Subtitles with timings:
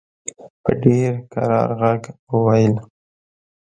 [0.63, 2.75] په ډېر کرار ږغ وویل.